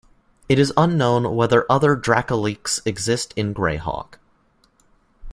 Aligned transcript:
It 0.49 0.57
is 0.57 0.73
unknown 0.77 1.35
whether 1.35 1.63
other 1.71 1.95
dracoliches 1.95 2.81
exist 2.87 3.35
in 3.37 3.53
"Greyhawk". 3.53 4.15